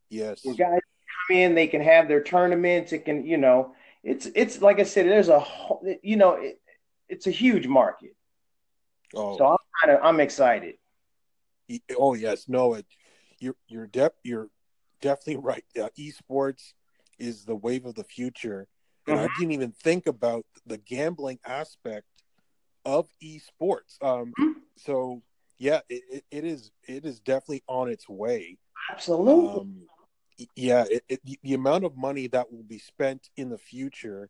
Yes. 0.09 0.41
Where 0.43 0.55
guys 0.55 0.79
come 1.27 1.37
in, 1.37 1.55
they 1.55 1.67
can 1.67 1.81
have 1.81 2.07
their 2.07 2.23
tournaments. 2.23 2.91
It 2.91 3.05
can, 3.05 3.25
you 3.25 3.37
know, 3.37 3.73
it's 4.03 4.27
it's 4.35 4.61
like 4.61 4.79
I 4.79 4.83
said, 4.83 5.05
there's 5.05 5.29
a 5.29 5.45
you 6.01 6.17
know, 6.17 6.33
it, 6.33 6.59
it's 7.09 7.27
a 7.27 7.31
huge 7.31 7.67
market. 7.67 8.15
Oh. 9.15 9.37
So 9.37 9.47
I'm 9.47 9.57
kind 9.81 9.97
of 9.97 10.05
I'm 10.05 10.19
excited. 10.19 10.75
Oh 11.97 12.15
yes, 12.15 12.49
no, 12.49 12.73
it, 12.73 12.85
you're 13.39 13.55
you're 13.67 13.87
def, 13.87 14.11
you're 14.23 14.49
definitely 15.01 15.37
right. 15.37 15.63
Uh, 15.79 15.89
esports 15.97 16.73
is 17.17 17.45
the 17.45 17.55
wave 17.55 17.85
of 17.85 17.95
the 17.95 18.03
future, 18.03 18.67
and 19.07 19.19
I 19.19 19.27
didn't 19.37 19.53
even 19.53 19.71
think 19.71 20.07
about 20.07 20.45
the 20.65 20.77
gambling 20.77 21.39
aspect 21.45 22.07
of 22.85 23.07
esports. 23.23 24.01
Um, 24.01 24.33
Mhm. 24.37 24.55
so 24.77 25.21
yeah, 25.57 25.81
it, 25.89 26.23
it, 26.31 26.43
is 26.43 26.71
it 26.87 27.05
is 27.05 27.19
definitely 27.19 27.63
on 27.67 27.89
its 27.89 28.09
way. 28.09 28.57
Absolutely. 28.89 29.59
Um, 29.61 29.87
yeah, 30.55 30.85
it, 30.89 31.03
it, 31.07 31.39
the- 31.43 31.53
amount 31.53 31.83
of 31.85 31.95
money 31.95 32.27
that 32.27 32.51
will 32.51 32.63
be 32.63 32.79
spent 32.79 33.29
in 33.37 33.49
the 33.49 33.57
future 33.57 34.29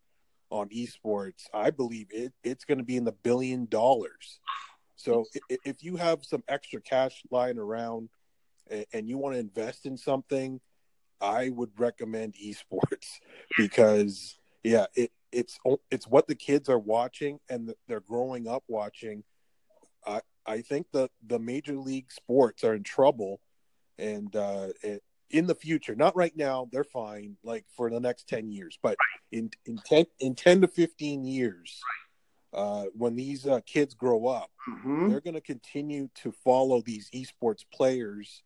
on 0.50 0.68
esports, 0.70 1.46
I 1.54 1.70
believe 1.72 2.08
it 2.12 2.34
it's 2.44 2.66
going 2.66 2.80
to 2.80 2.84
be 2.84 2.98
in 2.98 3.06
the 3.06 3.14
billion 3.14 3.68
dollars. 3.68 4.40
So 4.98 5.26
if 5.50 5.82
you 5.82 5.96
have 5.96 6.26
some 6.26 6.44
extra 6.50 6.82
cash 6.82 7.24
lying 7.32 7.58
around 7.58 8.10
and 8.94 9.08
you 9.08 9.18
want 9.18 9.36
to 9.36 9.40
invest 9.40 9.86
in 9.86 9.98
something, 9.98 10.60
I 11.22 11.50
would 11.50 11.72
recommend 11.80 12.36
esports 12.36 13.20
because 13.58 14.38
yeah, 14.64 14.88
it 14.96 15.12
it's 15.32 15.60
it's 15.90 16.08
what 16.08 16.28
the 16.28 16.36
kids 16.36 16.70
are 16.70 16.80
watching 16.80 17.40
and 17.50 17.74
they're 17.88 18.00
growing 18.02 18.48
up 18.48 18.64
watching. 18.68 19.24
I 20.06 20.22
I 20.46 20.62
think 20.62 20.88
the 20.92 21.10
the 21.28 21.40
major 21.40 21.78
league 21.78 22.12
sports 22.12 22.64
are 22.64 22.74
in 22.74 22.84
trouble, 22.84 23.40
and 23.98 24.36
uh, 24.36 24.70
it, 24.84 25.04
in 25.30 25.48
the 25.48 25.56
future, 25.56 25.96
not 25.96 26.16
right 26.16 26.36
now, 26.36 26.68
they're 26.72 26.84
fine. 26.84 27.38
Like 27.44 27.66
for 27.76 27.90
the 27.90 28.00
next 28.00 28.28
ten 28.28 28.52
years, 28.52 28.78
but 28.82 28.98
in 29.32 29.50
in 29.66 29.78
ten 29.86 30.06
in 30.20 30.36
ten 30.36 30.62
to 30.62 30.68
fifteen 30.68 31.24
years, 31.24 31.80
uh, 32.54 32.86
when 32.94 33.16
these 33.16 33.46
uh, 33.48 33.62
kids 33.66 33.94
grow 33.94 34.28
up 34.28 34.50
Mhm. 34.70 35.10
they're 35.10 35.22
going 35.22 35.34
to 35.34 35.42
continue 35.42 36.08
to 36.14 36.32
follow 36.32 36.82
these 36.82 37.10
esports 37.12 37.66
players 37.74 38.44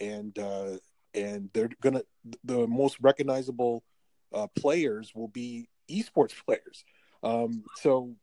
and 0.00 0.36
uh 0.38 0.76
and 1.14 1.48
they're 1.52 1.70
going 1.80 1.94
to 1.94 2.04
the 2.42 2.66
most 2.66 2.96
recognizable 3.00 3.84
uh 4.32 4.48
players 4.56 5.14
will 5.14 5.28
be 5.28 5.68
esports 5.90 6.34
players. 6.44 6.84
Um 7.22 7.64
so 7.76 8.14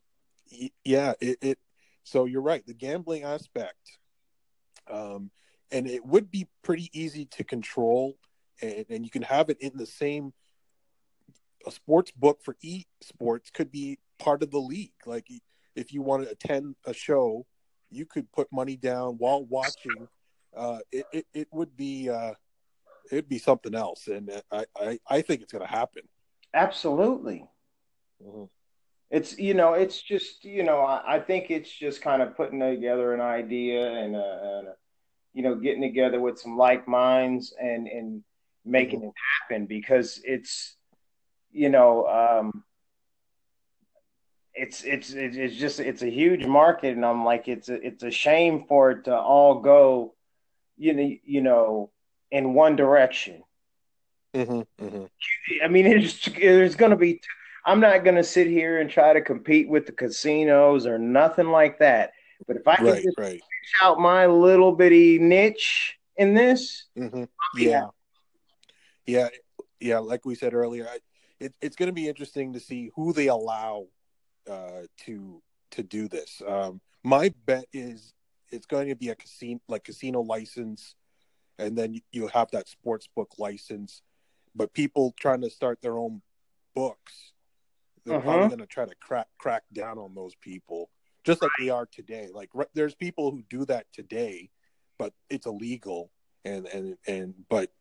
yeah 0.83 1.13
it, 1.21 1.37
it 1.41 1.59
so 2.03 2.25
you're 2.25 2.41
right. 2.41 2.65
The 2.65 2.73
gambling 2.73 3.23
aspect 3.23 3.99
um 4.89 5.31
and 5.71 5.87
it 5.87 6.05
would 6.05 6.29
be 6.29 6.47
pretty 6.63 6.89
easy 6.93 7.25
to 7.25 7.43
control 7.43 8.17
and, 8.61 8.85
and 8.89 9.05
you 9.05 9.11
can 9.11 9.21
have 9.21 9.49
it 9.49 9.57
in 9.61 9.71
the 9.75 9.85
same 9.85 10.33
a 11.65 11.71
sports 11.71 12.11
book 12.11 12.39
for 12.43 12.55
esports 12.63 13.53
could 13.53 13.71
be 13.71 13.99
part 14.17 14.41
of 14.41 14.49
the 14.49 14.59
league. 14.59 14.93
Like 15.05 15.27
if 15.75 15.93
you 15.93 16.01
want 16.01 16.23
to 16.23 16.29
attend 16.29 16.75
a 16.85 16.93
show 16.93 17.45
you 17.89 18.05
could 18.05 18.31
put 18.31 18.47
money 18.51 18.77
down 18.77 19.15
while 19.17 19.45
watching. 19.45 20.07
Uh 20.55 20.79
it, 20.91 21.05
it, 21.13 21.25
it 21.33 21.47
would 21.51 21.77
be 21.77 22.09
uh 22.09 22.33
it'd 23.11 23.29
be 23.29 23.37
something 23.37 23.75
else 23.75 24.07
and 24.07 24.31
i 24.51 24.65
i, 24.77 24.99
I 25.09 25.21
think 25.21 25.41
it's 25.41 25.51
going 25.51 25.65
to 25.65 25.71
happen 25.71 26.03
Absolutely. 26.53 27.47
It's 29.09 29.37
you 29.37 29.53
know, 29.53 29.73
it's 29.73 30.01
just 30.01 30.45
you 30.45 30.63
know, 30.63 30.79
I, 30.81 31.15
I 31.15 31.19
think 31.19 31.51
it's 31.51 31.71
just 31.71 32.01
kind 32.01 32.21
of 32.21 32.35
putting 32.37 32.59
together 32.59 33.13
an 33.13 33.21
idea 33.21 33.91
and, 33.91 34.15
uh, 34.15 34.37
and 34.41 34.67
uh, 34.69 34.71
you 35.33 35.43
know, 35.43 35.55
getting 35.55 35.81
together 35.81 36.19
with 36.19 36.39
some 36.39 36.57
like 36.57 36.87
minds 36.87 37.53
and 37.61 37.87
and 37.87 38.23
making 38.65 39.03
it 39.03 39.13
happen 39.41 39.65
because 39.65 40.21
it's 40.23 40.75
you 41.51 41.69
know, 41.69 42.07
um, 42.07 42.63
it's 44.53 44.83
it's 44.83 45.11
it's 45.11 45.35
it's 45.35 45.55
just 45.55 45.79
it's 45.79 46.01
a 46.01 46.09
huge 46.09 46.45
market 46.45 46.95
and 46.95 47.05
I'm 47.05 47.25
like 47.25 47.47
it's 47.47 47.69
a, 47.69 47.85
it's 47.85 48.03
a 48.03 48.11
shame 48.11 48.65
for 48.67 48.91
it 48.91 49.05
to 49.05 49.15
all 49.17 49.59
go, 49.59 50.13
you 50.77 50.93
know, 50.93 51.15
you 51.23 51.41
know, 51.41 51.91
in 52.31 52.53
one 52.53 52.75
direction. 52.75 53.43
Hmm 54.33 54.61
hmm 54.79 55.05
I 55.63 55.67
mean, 55.67 55.85
it's 55.85 56.27
there's 56.29 56.75
going 56.75 56.91
to 56.91 56.97
be. 56.97 57.21
I'm 57.65 57.79
not 57.79 58.03
going 58.03 58.15
to 58.15 58.23
sit 58.23 58.47
here 58.47 58.79
and 58.79 58.89
try 58.89 59.13
to 59.13 59.21
compete 59.21 59.69
with 59.69 59.85
the 59.85 59.91
casinos 59.91 60.87
or 60.87 60.97
nothing 60.97 61.49
like 61.49 61.77
that. 61.79 62.11
But 62.47 62.57
if 62.57 62.67
I 62.67 62.77
can 62.77 62.85
right 62.85 63.03
just 63.03 63.17
right. 63.19 63.33
reach 63.33 63.73
out 63.83 63.99
my 63.99 64.25
little 64.25 64.71
bitty 64.71 65.19
niche 65.19 65.97
in 66.17 66.33
this, 66.33 66.85
hmm 66.95 67.25
be 67.55 67.63
yeah. 67.63 67.85
yeah 69.05 69.27
yeah 69.79 69.99
like 69.99 70.25
we 70.25 70.35
said 70.35 70.53
earlier 70.53 70.87
I, 70.87 70.99
it, 71.39 71.53
it's 71.61 71.75
going 71.75 71.87
to 71.87 71.93
be 71.93 72.07
interesting 72.07 72.53
to 72.53 72.59
see 72.59 72.91
who 72.95 73.13
they 73.13 73.27
allow 73.27 73.87
uh 74.49 74.83
to 75.05 75.41
to 75.71 75.83
do 75.83 76.07
this. 76.07 76.41
Um 76.47 76.81
my 77.03 77.33
bet 77.45 77.65
is 77.73 78.13
it's 78.49 78.65
going 78.65 78.87
to 78.89 78.95
be 78.95 79.09
a 79.09 79.15
casino 79.15 79.59
like 79.67 79.83
casino 79.83 80.21
license 80.21 80.95
and 81.59 81.77
then 81.77 81.93
you- 81.95 82.01
you 82.11 82.27
have 82.27 82.49
that 82.51 82.67
sports 82.67 83.07
book 83.15 83.33
license 83.37 84.01
but 84.55 84.73
people 84.73 85.13
trying 85.19 85.41
to 85.41 85.49
start 85.49 85.81
their 85.81 85.97
own 85.97 86.21
books 86.75 87.33
they're 88.05 88.17
Uh-huh. 88.17 88.25
probably 88.27 88.47
going 88.47 88.59
to 88.59 88.65
try 88.65 88.85
to 88.85 88.95
crack 88.95 89.27
crack 89.37 89.63
down 89.73 89.97
on 89.99 90.15
those 90.15 90.35
people 90.35 90.89
just 91.23 91.41
like 91.43 91.51
they 91.59 91.69
are 91.69 91.85
today. 91.85 92.29
Like 92.33 92.49
r- 92.55 92.67
there's 92.73 92.95
people 92.95 93.29
who 93.29 93.43
do 93.49 93.63
that 93.65 93.85
today 93.93 94.49
but 94.97 95.13
it's 95.29 95.45
illegal. 95.45 96.11
And 96.45 96.65
and 96.67 96.97
and 97.07 97.33
but 97.49 97.71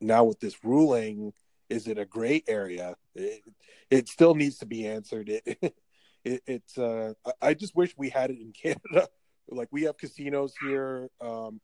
now 0.00 0.24
with 0.24 0.40
this 0.40 0.64
ruling 0.64 1.32
is 1.68 1.86
it 1.86 1.98
a 1.98 2.04
gray 2.04 2.42
area? 2.48 2.96
It, 3.14 3.42
it 3.90 4.08
still 4.08 4.34
needs 4.34 4.58
to 4.58 4.66
be 4.66 4.86
answered. 4.86 5.28
It, 5.28 5.44
it 6.24 6.42
it's 6.46 6.76
uh 6.78 7.12
I- 7.24 7.48
i 7.50 7.54
just 7.54 7.76
wish 7.76 7.94
we 7.96 8.08
had 8.08 8.30
it 8.30 8.40
in 8.40 8.52
canada. 8.62 9.08
Like 9.48 9.68
we 9.70 9.82
have 9.84 9.96
casinos 9.96 10.54
here 10.60 11.08
um 11.20 11.60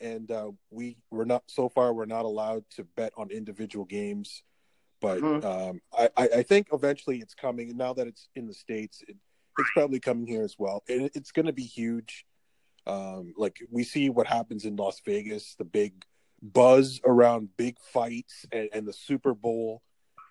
and 0.00 0.30
uh 0.30 0.50
we 0.70 0.96
we're 1.10 1.24
not 1.24 1.42
so 1.46 1.68
far 1.68 1.92
we're 1.94 2.04
not 2.06 2.24
allowed 2.24 2.64
to 2.70 2.84
bet 2.96 3.12
on 3.16 3.30
individual 3.30 3.84
games 3.84 4.42
but 5.00 5.20
Mhm. 5.20 5.44
um 5.44 5.80
I, 5.96 6.10
I 6.16 6.42
think 6.42 6.68
eventually 6.72 7.18
it's 7.18 7.34
coming 7.34 7.68
and 7.70 7.78
now 7.78 7.92
that 7.94 8.06
it's 8.06 8.28
in 8.34 8.46
the 8.46 8.54
states 8.54 9.02
it, 9.08 9.16
it's 9.58 9.70
probably 9.74 10.00
coming 10.00 10.26
here 10.26 10.42
as 10.42 10.56
well 10.58 10.82
and 10.88 11.02
it, 11.02 11.12
it's 11.14 11.32
going 11.32 11.46
to 11.46 11.52
be 11.52 11.64
huge. 11.64 12.26
Um 12.86 13.34
like 13.36 13.58
we 13.70 13.84
see 13.84 14.10
what 14.10 14.26
happens 14.26 14.64
in 14.64 14.76
las 14.76 15.00
vegas 15.04 15.54
the 15.56 15.64
big 15.64 16.04
buzz 16.42 17.00
around 17.04 17.56
big 17.56 17.78
fights 17.80 18.44
and, 18.52 18.68
and 18.72 18.86
the 18.86 18.92
super 18.92 19.34
bowl. 19.34 19.82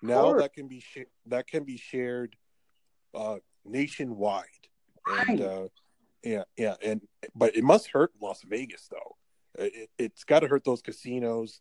Now 0.02 0.32
that 0.38 0.52
can 0.52 0.68
be 0.68 0.80
sh- 0.80 1.10
that 1.26 1.46
can 1.48 1.64
be 1.64 1.76
shared 1.76 2.36
uh 3.14 3.38
nationwide 3.64 4.68
and 5.28 5.40
uh 5.40 5.68
yeah 6.22 6.44
yeah 6.56 6.74
and 6.82 7.00
but 7.34 7.56
it 7.56 7.64
must 7.64 7.88
hurt 7.88 8.12
las 8.22 8.42
vegas 8.42 8.88
though 8.90 9.16
it, 9.58 9.90
it's 9.98 10.24
got 10.24 10.40
to 10.40 10.48
hurt 10.48 10.64
those 10.64 10.82
casinos 10.82 11.60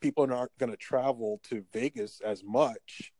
people 0.00 0.30
aren't 0.32 0.56
going 0.58 0.70
to 0.70 0.76
travel 0.76 1.40
to 1.44 1.64
vegas 1.72 2.20
as 2.24 2.42
much 2.44 3.12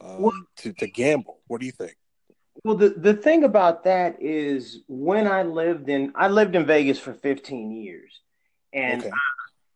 um, 0.00 0.22
Well- 0.22 0.32
to, 0.56 0.72
to 0.74 0.86
gamble 0.86 1.40
what 1.46 1.60
do 1.60 1.66
you 1.66 1.72
think 1.72 1.96
well, 2.64 2.76
the 2.76 2.90
the 2.90 3.14
thing 3.14 3.42
about 3.44 3.82
that 3.84 4.22
is 4.22 4.84
when 4.88 5.26
I 5.26 5.42
lived 5.42 5.88
in 5.88 6.12
I 6.14 6.28
lived 6.28 6.54
in 6.54 6.64
Vegas 6.64 6.98
for 7.00 7.12
15 7.12 7.72
years, 7.72 8.20
and 8.72 9.00
okay 9.02 9.10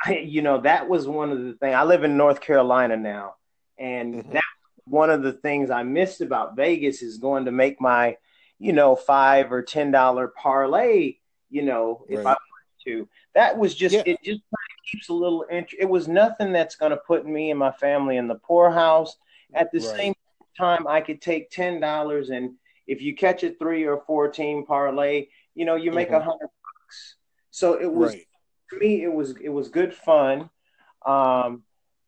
I, 0.04 0.18
you 0.18 0.42
know 0.42 0.60
that 0.60 0.88
was 0.88 1.08
one 1.08 1.30
of 1.32 1.38
the 1.42 1.54
things. 1.54 1.74
I 1.74 1.82
live 1.82 2.04
in 2.04 2.16
North 2.16 2.40
Carolina 2.40 2.96
now, 2.96 3.34
and 3.78 4.14
Mhm. 4.14 4.32
that 4.32 4.44
one 4.84 5.10
of 5.10 5.22
the 5.22 5.32
things 5.32 5.70
I 5.70 5.82
missed 5.82 6.20
about 6.20 6.54
Vegas 6.56 7.02
is 7.02 7.18
going 7.18 7.46
to 7.46 7.50
make 7.52 7.80
my, 7.80 8.16
you 8.60 8.72
know, 8.72 8.94
five 8.94 9.52
or 9.52 9.60
ten 9.62 9.90
dollar 9.90 10.28
parlay. 10.28 11.16
You 11.50 11.62
know, 11.62 12.06
if 12.08 12.20
I 12.20 12.22
Right. 12.22 12.38
wanted 12.38 12.84
to, 12.86 13.08
that 13.38 13.56
was 13.56 13.72
just 13.72 13.94
Yeah. 13.94 14.02
it. 14.04 14.18
Just 14.24 14.40
kind 14.40 14.68
of 14.78 14.84
keeps 14.90 15.08
a 15.08 15.14
little 15.14 15.46
interest. 15.48 15.76
It 15.80 15.88
was 15.88 16.08
nothing 16.08 16.52
that's 16.52 16.74
going 16.74 16.90
to 16.90 16.96
put 16.96 17.24
me 17.24 17.50
and 17.50 17.58
my 17.58 17.70
family 17.70 18.16
in 18.16 18.26
the 18.26 18.34
poorhouse. 18.34 19.16
At 19.54 19.70
the 19.70 19.78
right. 19.78 19.96
same 19.96 20.14
time, 20.56 20.88
I 20.88 21.00
could 21.00 21.22
take 21.22 21.50
ten 21.50 21.78
dollars 21.78 22.30
and 22.30 22.56
if 22.88 23.00
you 23.00 23.14
catch 23.14 23.44
a 23.44 23.50
three 23.50 23.84
or 23.84 24.02
four 24.06 24.28
team 24.28 24.66
parlay, 24.66 25.28
you 25.54 25.64
know 25.64 25.76
you 25.76 25.92
make 25.92 26.08
a 26.08 26.14
mm-hmm. 26.14 26.24
hundred 26.24 26.48
bucks. 26.48 27.16
So 27.52 27.74
it 27.74 27.92
was 27.92 28.14
right. 28.14 28.26
to 28.70 28.78
me, 28.78 29.04
it 29.04 29.12
was 29.12 29.36
it 29.40 29.50
was 29.50 29.68
good 29.68 29.94
fun, 29.94 30.50
um, 31.06 31.62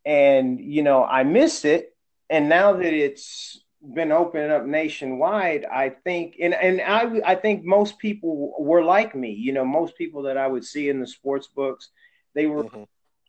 and 0.04 0.58
you 0.58 0.82
know 0.82 1.04
I 1.04 1.22
missed 1.22 1.64
it, 1.64 1.94
and 2.28 2.48
now 2.48 2.72
that 2.72 2.92
it's 2.92 3.62
been 3.82 4.12
opening 4.12 4.50
up 4.50 4.66
nationwide, 4.66 5.64
I 5.64 5.90
think, 5.90 6.36
and 6.40 6.54
and 6.54 6.80
I 6.80 7.32
I 7.32 7.34
think 7.34 7.64
most 7.64 7.98
people 7.98 8.54
were 8.58 8.84
like 8.84 9.14
me. 9.14 9.32
You 9.32 9.52
know, 9.52 9.64
most 9.64 9.96
people 9.96 10.22
that 10.22 10.36
I 10.36 10.46
would 10.46 10.64
see 10.64 10.88
in 10.88 11.00
the 11.00 11.06
sports 11.06 11.46
books, 11.46 11.88
they 12.34 12.46
were 12.46 12.64
mm-hmm. 12.64 12.82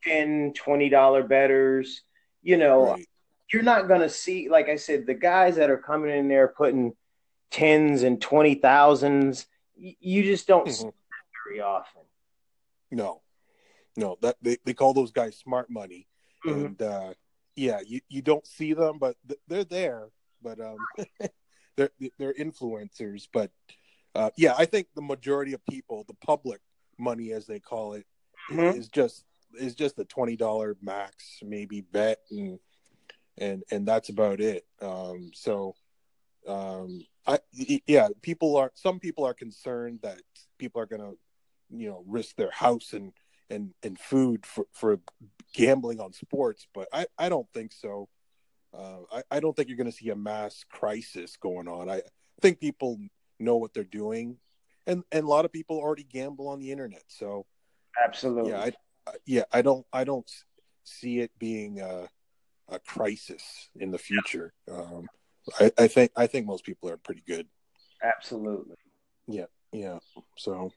10 0.04 0.52
20 0.54 0.88
dollar 0.88 1.22
bettors. 1.22 2.02
You 2.42 2.58
know, 2.58 2.92
right. 2.92 3.06
you're 3.52 3.62
not 3.62 3.88
gonna 3.88 4.08
see, 4.08 4.48
like 4.48 4.68
I 4.68 4.76
said, 4.76 5.06
the 5.06 5.14
guys 5.14 5.56
that 5.56 5.70
are 5.70 5.78
coming 5.78 6.10
in 6.10 6.28
there 6.28 6.48
putting 6.48 6.94
tens 7.50 8.02
and 8.02 8.20
twenty 8.20 8.54
thousands. 8.54 9.46
You 9.76 10.22
just 10.22 10.46
don't 10.46 10.66
mm-hmm. 10.66 10.72
see 10.72 10.84
that 10.84 11.46
very 11.46 11.60
often. 11.60 12.02
No, 12.90 13.22
no, 13.96 14.18
that 14.20 14.36
they, 14.42 14.58
they 14.64 14.74
call 14.74 14.92
those 14.92 15.12
guys 15.12 15.38
smart 15.38 15.70
money, 15.70 16.06
mm-hmm. 16.44 16.66
and 16.66 16.82
uh, 16.82 17.14
yeah, 17.56 17.80
you, 17.86 18.00
you 18.08 18.20
don't 18.20 18.46
see 18.46 18.74
them, 18.74 18.98
but 18.98 19.16
th- 19.26 19.40
they're 19.48 19.64
there 19.64 20.08
but 20.42 20.60
um, 20.60 20.76
they're 21.76 21.90
they're 22.18 22.34
influencers. 22.34 23.28
But 23.32 23.50
uh, 24.14 24.30
yeah, 24.36 24.54
I 24.56 24.66
think 24.66 24.88
the 24.94 25.02
majority 25.02 25.52
of 25.52 25.64
people, 25.66 26.04
the 26.06 26.14
public 26.14 26.60
money 26.98 27.32
as 27.32 27.46
they 27.46 27.60
call 27.60 27.94
it, 27.94 28.06
mm-hmm. 28.50 28.78
is 28.78 28.88
just 28.88 29.24
is 29.58 29.74
just 29.74 29.98
a 29.98 30.04
twenty 30.04 30.36
dollar 30.36 30.76
max 30.82 31.38
maybe 31.42 31.82
bet 31.82 32.20
and 32.30 32.58
and 33.38 33.62
and 33.70 33.86
that's 33.86 34.08
about 34.08 34.40
it. 34.40 34.64
Um, 34.80 35.30
so 35.34 35.74
um, 36.46 37.04
I 37.26 37.38
yeah, 37.52 38.08
people 38.22 38.56
are 38.56 38.72
some 38.74 38.98
people 38.98 39.24
are 39.24 39.34
concerned 39.34 40.00
that 40.02 40.20
people 40.58 40.80
are 40.80 40.86
gonna 40.86 41.12
you 41.70 41.88
know 41.88 42.04
risk 42.06 42.36
their 42.36 42.50
house 42.50 42.92
and 42.92 43.12
and 43.50 43.72
and 43.82 43.98
food 43.98 44.44
for 44.44 44.66
for 44.72 45.00
gambling 45.54 46.00
on 46.00 46.12
sports, 46.12 46.66
but 46.74 46.88
I 46.92 47.06
I 47.18 47.28
don't 47.28 47.50
think 47.52 47.72
so. 47.72 48.08
Uh, 48.76 49.00
I, 49.12 49.22
I 49.30 49.40
don't 49.40 49.54
think 49.54 49.68
you're 49.68 49.76
going 49.76 49.90
to 49.90 49.96
see 49.96 50.10
a 50.10 50.16
mass 50.16 50.64
crisis 50.70 51.36
going 51.36 51.68
on. 51.68 51.90
I 51.90 52.02
think 52.40 52.60
people 52.60 52.98
know 53.38 53.56
what 53.56 53.74
they're 53.74 53.84
doing, 53.84 54.38
and 54.86 55.04
and 55.12 55.24
a 55.24 55.28
lot 55.28 55.44
of 55.44 55.52
people 55.52 55.78
already 55.78 56.04
gamble 56.04 56.48
on 56.48 56.58
the 56.58 56.72
internet. 56.72 57.04
So, 57.08 57.46
absolutely, 58.02 58.52
yeah, 58.52 58.70
I, 59.06 59.12
yeah, 59.26 59.44
I 59.52 59.62
don't 59.62 59.86
I 59.92 60.04
don't 60.04 60.30
see 60.84 61.20
it 61.20 61.30
being 61.38 61.80
a, 61.80 62.08
a 62.68 62.78
crisis 62.78 63.70
in 63.78 63.90
the 63.90 63.98
future. 63.98 64.52
Um, 64.70 65.06
I, 65.60 65.70
I 65.78 65.88
think 65.88 66.12
I 66.16 66.26
think 66.26 66.46
most 66.46 66.64
people 66.64 66.88
are 66.88 66.96
pretty 66.96 67.22
good. 67.26 67.46
Absolutely. 68.02 68.76
Yeah, 69.28 69.46
yeah. 69.72 69.98
So, 70.36 70.72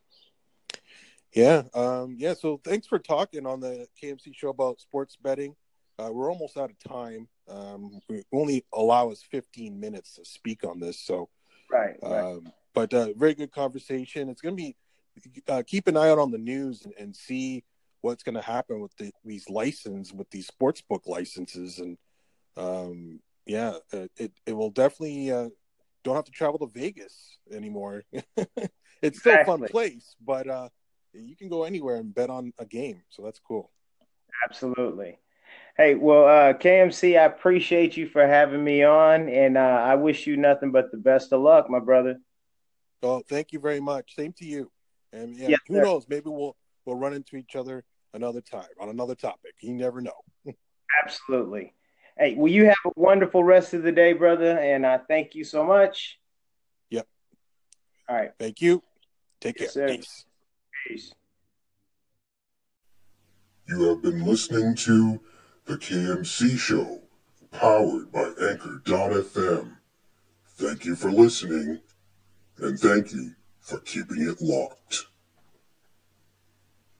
yeah, 1.33 1.63
um, 1.73 2.15
yeah. 2.19 2.33
So 2.33 2.59
thanks 2.63 2.87
for 2.87 2.99
talking 2.99 3.45
on 3.45 3.59
the 3.59 3.87
KMC 4.01 4.35
show 4.35 4.49
about 4.49 4.79
sports 4.79 5.17
betting. 5.21 5.55
Uh, 5.97 6.09
we're 6.11 6.31
almost 6.31 6.57
out 6.57 6.69
of 6.69 6.79
time. 6.79 7.27
Um, 7.47 7.99
we 8.09 8.23
only 8.33 8.65
allow 8.73 9.11
us 9.11 9.23
15 9.31 9.79
minutes 9.79 10.15
to 10.15 10.25
speak 10.25 10.63
on 10.65 10.79
this, 10.79 10.99
so 10.99 11.29
right. 11.71 11.95
right. 12.01 12.23
Um, 12.23 12.51
but 12.73 12.93
uh, 12.93 13.09
very 13.15 13.33
good 13.33 13.51
conversation. 13.51 14.29
It's 14.29 14.41
going 14.41 14.57
to 14.57 14.61
be 14.61 14.75
uh, 15.47 15.63
keep 15.65 15.87
an 15.87 15.95
eye 15.95 16.09
out 16.09 16.19
on 16.19 16.31
the 16.31 16.37
news 16.37 16.83
and, 16.83 16.93
and 16.99 17.15
see 17.15 17.63
what's 18.01 18.23
going 18.23 18.35
to 18.35 18.41
happen 18.41 18.81
with 18.81 18.95
the, 18.97 19.11
these 19.23 19.49
licenses, 19.49 20.13
with 20.13 20.29
these 20.29 20.47
sports 20.47 20.81
book 20.81 21.03
licenses, 21.05 21.79
and 21.79 21.97
um, 22.57 23.19
yeah, 23.45 23.75
uh, 23.93 24.07
it 24.17 24.31
it 24.45 24.53
will 24.53 24.71
definitely 24.71 25.31
uh, 25.31 25.49
don't 26.03 26.15
have 26.15 26.25
to 26.25 26.31
travel 26.31 26.59
to 26.59 26.67
Vegas 26.67 27.37
anymore. 27.51 28.03
it's 29.01 29.19
still 29.19 29.39
a 29.39 29.45
fun 29.45 29.61
place, 29.63 30.15
but 30.23 30.47
uh, 30.49 30.69
you 31.13 31.35
can 31.35 31.47
go 31.47 31.63
anywhere 31.63 31.95
and 31.95 32.13
bet 32.13 32.29
on 32.29 32.51
a 32.59 32.65
game, 32.65 33.01
so 33.09 33.23
that's 33.23 33.39
cool. 33.39 33.71
Absolutely. 34.43 35.17
Hey, 35.77 35.95
well, 35.95 36.25
uh, 36.25 36.53
KMC, 36.53 37.17
I 37.17 37.25
appreciate 37.25 37.97
you 37.97 38.07
for 38.07 38.25
having 38.25 38.63
me 38.63 38.83
on, 38.83 39.27
and 39.27 39.57
uh, 39.57 39.59
I 39.59 39.95
wish 39.95 40.25
you 40.25 40.37
nothing 40.37 40.71
but 40.71 40.89
the 40.89 40.97
best 40.97 41.33
of 41.33 41.41
luck, 41.41 41.69
my 41.69 41.79
brother. 41.79 42.17
Oh, 43.03 43.21
thank 43.27 43.51
you 43.51 43.59
very 43.59 43.81
much. 43.81 44.15
Same 44.15 44.31
to 44.37 44.45
you. 44.45 44.71
And 45.11 45.35
yeah, 45.35 45.49
yes, 45.49 45.59
who 45.67 45.75
sir. 45.75 45.83
knows? 45.83 46.05
Maybe 46.07 46.29
we'll 46.29 46.55
we'll 46.85 46.95
run 46.95 47.13
into 47.13 47.35
each 47.35 47.57
other 47.57 47.83
another 48.13 48.39
time 48.39 48.69
on 48.79 48.87
another 48.87 49.15
topic. 49.15 49.51
You 49.59 49.73
never 49.73 49.99
know. 49.99 50.13
Absolutely. 51.03 51.73
Hey, 52.17 52.35
well, 52.37 52.51
you 52.51 52.65
have 52.65 52.75
a 52.85 52.91
wonderful 52.95 53.43
rest 53.43 53.73
of 53.73 53.83
the 53.83 53.91
day, 53.91 54.13
brother, 54.13 54.57
and 54.57 54.85
I 54.85 54.99
thank 55.09 55.35
you 55.35 55.43
so 55.43 55.65
much. 55.65 56.17
Yep. 56.89 57.05
All 58.07 58.15
right. 58.15 58.31
Thank 58.39 58.61
you. 58.61 58.81
Take 59.41 59.59
yes, 59.59 59.73
care. 59.73 59.89
Sir. 59.89 59.95
Peace. 59.95 60.25
Peace. 60.87 61.13
You 63.67 63.89
have 63.89 64.01
been 64.01 64.25
listening 64.25 64.75
to 64.75 65.19
the 65.65 65.77
KMC 65.77 66.57
Show, 66.57 67.01
powered 67.51 68.11
by 68.11 68.31
Anchor.fm. 68.39 69.77
Thank 70.57 70.85
you 70.85 70.95
for 70.95 71.11
listening, 71.11 71.81
and 72.59 72.79
thank 72.79 73.11
you 73.11 73.31
for 73.59 73.79
keeping 73.79 74.21
it 74.21 74.41
locked. 74.41 75.07